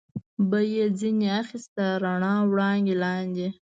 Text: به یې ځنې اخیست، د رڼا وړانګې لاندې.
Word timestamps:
به 0.49 0.59
یې 0.73 0.85
ځنې 0.99 1.27
اخیست، 1.39 1.69
د 1.75 1.77
رڼا 2.03 2.33
وړانګې 2.51 2.95
لاندې. 3.03 3.47